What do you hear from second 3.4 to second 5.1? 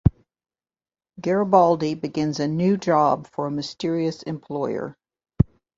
a mysterious employer.